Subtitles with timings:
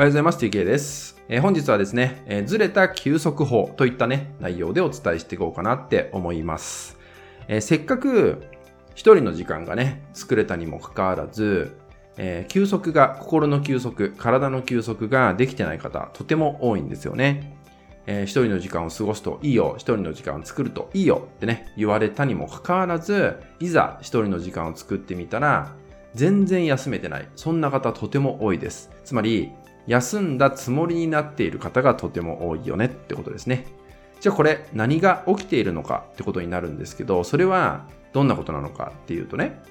[0.00, 0.38] おはようございます。
[0.38, 1.22] TK です。
[1.28, 6.96] えー、本日はですね、えー、ずれた休息法といったね、内容でお伝えしていこうかなって思います。
[7.48, 8.42] えー、せっかく
[8.94, 11.76] 一人の時間がね、作れたにもかかわらず、
[12.16, 17.58] え休息が、心の休息、体の休息ができてない方、とても多いんですよね。
[18.06, 25.74] えー、一人の時間を過ごすといいよ、一人の時間を作るといいよってね、言われたにもかかわらず、いざ一人の時間を作ってみたら、
[26.14, 27.28] 全然休めてない。
[27.36, 28.90] そんな方とても多いです。
[29.04, 29.52] つまり、
[29.86, 33.66] 休んだつもりになっている方がとても多いよねってことですね。
[34.20, 39.62] じゃあこれ何が起きているのかってことになるんですけど、それはどんなことなのかっていうとね、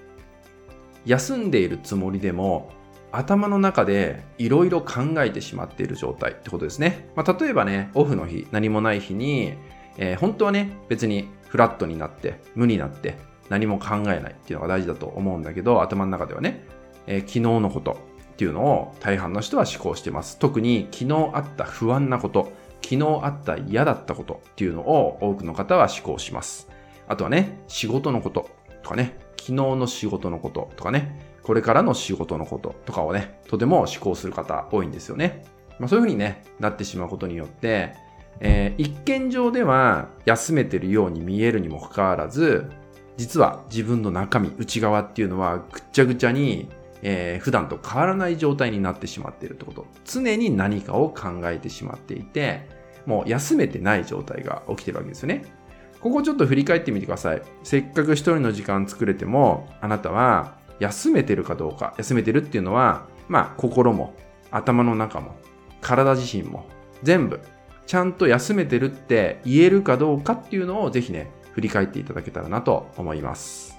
[1.06, 2.72] 休んでいるつもりでも
[3.12, 7.10] 頭の中でいろいろ考えてしまっている状態ってことですね。
[7.16, 9.54] まあ、例えばね、オフの日、何もない日に、
[9.98, 13.18] えー、本当はね、別にフラットになって、無になって、
[13.50, 16.64] 何も考えないっていうのが大事だと思うんだけど、頭の中ではね、
[17.08, 17.98] えー、昨日のこと、
[18.40, 20.40] っていうのを大半の人は思考してます。
[20.40, 26.70] 特に昨日あった不安なこと、昨日あった嫌だったことっていうのを多くの方は思考します。
[27.10, 28.50] あとはね、仕事のこと
[28.82, 35.44] とかね、昨日の仕事のこととかね、これからの仕事のこととかをね、とても思考する方多いんですよね。
[35.78, 37.94] まあ、そういうふうにね、なってしまうことによって、
[38.40, 42.72] えー、一見上では休めてるように見えるにもかかわらず、
[43.18, 46.70] 実は自分の中身、内側っていうのはぐっちゃぐちゃに
[47.02, 49.88] えー、普段と変わらない状態になってしまっているってこと。
[50.06, 52.68] 常に何かを考えてしまっていて、
[53.06, 55.44] もう休めてない状態が起きてるわけですよね。
[56.00, 57.42] ここちょっと振り返ってみてください。
[57.64, 61.94] せっかく一人の時間作れても、あなたは休めてるかどうか。
[61.98, 64.16] 休めてるっていうのは、まあ心も
[64.52, 65.36] 頭の中も
[65.82, 66.66] 体自身も
[67.04, 67.40] 全部
[67.86, 73.76] ちゃんと休めてるって言えるかどうかっていうのをぜひね、振り返っていただけたらなと思います。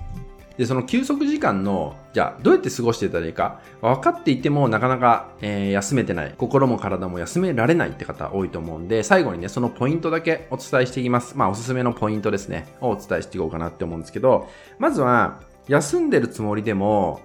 [0.60, 11.34] で、その休息時間の、じゃあどうやって過ごしてたらいいか、分かっていてもなかなか、えー、休めてない、心も体も休められないって方多いと思うんで、最後にね、そのポイントだけお伝えしていきます。
[11.34, 17.22] まあ、おすすめのポイントですね、をお伝えしていこうかなって思うんですけど、まずは、休んでるつもりでも、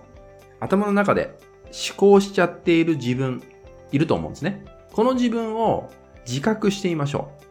[0.61, 3.43] 頭の中で思考しちゃっている自分、
[3.91, 4.63] いると思うんですね。
[4.93, 5.89] この自分を
[6.25, 7.45] 自覚してみましょう。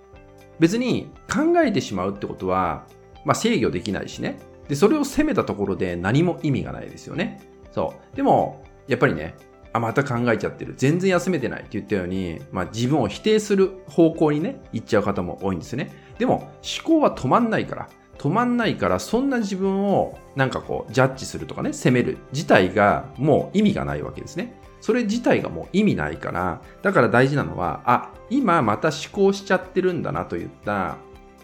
[0.60, 2.86] 別に考えてしまうってことは、
[3.26, 4.38] まあ制御できないしね。
[4.68, 7.40] で、それを責めたところで何も意味がないですよね。
[7.72, 8.16] そう。
[8.16, 9.34] でも、やっぱりね、
[9.72, 10.74] あ、また考えちゃってる。
[10.76, 15.92] 全然休めてないって言ったように、まあ自分を否定する方向にね、行っちゃう方も多いんですね。
[16.18, 17.88] でも、思考は止まんないから。
[18.18, 24.54] 止まんないから、そんな自分をなんかこう、ジャッジするとかね、責める自体がもう意味がないわけですね。
[24.80, 30.98] それ自体がもう意味ないから、だから大事なのは、あ、今また思考しちゃってるんだなといった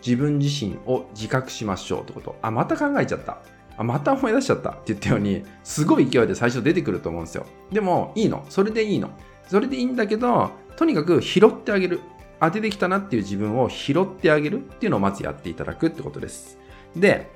[0.05, 2.37] 自分自身を自覚しましょうってこと。
[2.43, 3.39] あ、また考えちゃった。
[3.77, 7.47] あ、また思い出しちゃったって言ったように、すごい勢いで最初出てくると思うんですよ。
[7.73, 8.45] でも、いいの。
[8.49, 9.11] それでいいの。
[9.47, 12.01] それでいいんだけど、とにかく拾ってあげる。
[12.39, 16.59] あ、出てきたなっていう自分を拾ってあげるっていうのをまずやっていただくってことです。
[16.97, 17.31] で、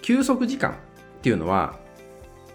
[0.00, 0.74] 休息時間っ
[1.22, 1.78] ていうのは、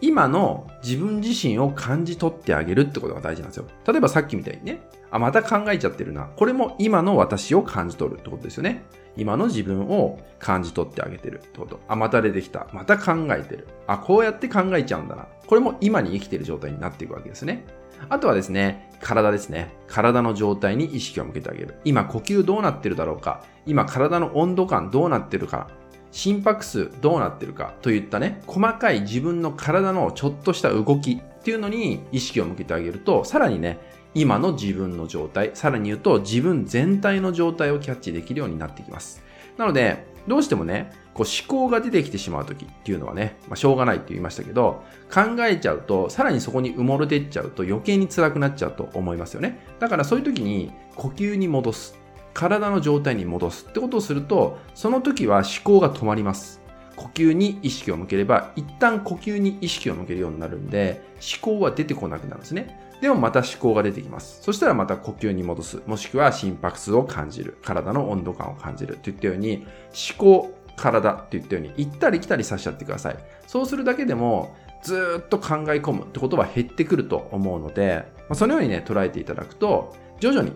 [0.01, 3.65] 今の自分自身を感じ取ってあげるってことが大事なんですよ。
[3.87, 6.25] 例えばさっきみたいにね、あ、また考えちゃってるな。
[6.35, 8.83] これも今の私を感じ取るってことですよね。
[9.15, 11.79] 今の自分を感じ取ってあげてるってこと。
[11.87, 12.67] あ、また出てきた。
[12.71, 13.67] また考えてる。
[13.87, 15.27] あ、こうやって考えちゃうんだな。
[15.47, 17.65] これも今に生きてる状態になっていくわけですね。
[18.09, 19.73] あとはですね、体ですね。
[19.87, 21.75] 体の状態に意識を向けてあげる。
[21.83, 23.43] 今呼吸どうなってるだろうか。
[23.65, 25.67] 今体の温度感どうなってるか。
[26.11, 33.77] 心拍数どうなってるかといったね、細かい自分の体のちょっとした動きっていうのに意識を向けてあげると、さらにね、
[34.13, 39.21] 今の自分の状態、さらに言うと自分全体の状態をキャッチできるようになってきます。
[39.57, 49.59] なので、どうしてもね、こう思考が出てきてしまう時っていうのはね、まあ、しょうがないって言いましたけど、考えちゃうと、さらにそこに埋もれてっちゃうと余計に辛くなっちゃうと思いますよね。
[49.79, 51.97] だからそういう時に呼吸に戻す。
[52.37, 56.61] 体の状態に戻すってことをすると、その時は思考が止まります。
[56.95, 62.79] 呼吸に意識を向ければ、一旦呼吸に意識を向けるようになるんで、思考は出てこなくなるんですね。
[63.01, 64.43] でもまた思考が出てきます。
[64.43, 65.81] そしたらまた呼吸に戻す。
[65.87, 67.57] もしくは心拍数を感じる。
[67.63, 68.99] 体の温度感を感じる。
[69.01, 69.65] といったように、
[70.09, 73.17] 思考、体って言ったように、行ったり来たりさせちゃってください。
[73.47, 80.51] そうするだけでも、ずっと考え込むってことは減ってくると思うので、ま、そのようにね、捉えていただくと、徐々に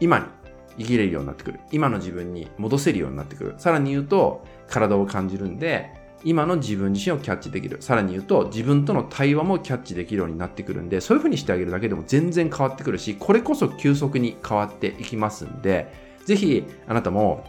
[0.00, 0.24] 今に
[0.78, 1.60] 生きれるようになってくる。
[1.72, 3.54] 今の自分に戻せるようになってくる。
[3.58, 5.90] さらに言うと、体を感じるんで、
[6.24, 7.76] 今の自分自身をキャッチできる。
[7.80, 15.92] さらに言うと、自分との対話もキャッチできるようになってくるんで、そういう風にしてあげるだけでも全然変わってくるし、これこそ急速に変わっていきますんで、
[16.24, 17.44] ぜひ、あなたも、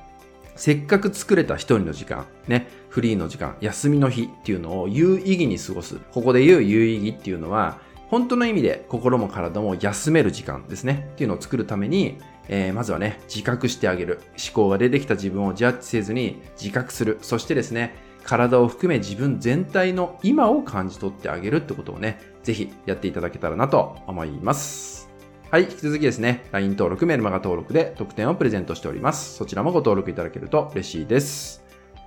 [0.57, 5.97] せっかく作れた一人の時間、ね、フリーの時間、休みの日っていうのを有意義に過ごす。
[6.11, 11.09] ここで言う有意義っていうのは、本当の意味で心も体も休める時間ですね。
[11.13, 14.19] っていうのを作るために、えー、まずはね、自覚してあげる。
[14.31, 17.17] 思考が出てきた自分をジャッジせずに自覚する。
[17.21, 25.09] そしてですね、体を含め自分全体の今を感じ取ってあげるってことをね、ぜひやっていただけたらなと思います。
[25.51, 29.35] はい、引き続きですね、LINE 登録、メルマガ登録で特典をプレゼントしております。
[29.35, 31.63] そちらもご登録いただけると嬉しいです。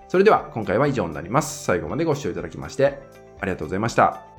[0.09, 1.65] それでは今回は以上になります。
[1.65, 2.99] 最後までご視聴いただきまして
[3.41, 4.38] ありがとうございました。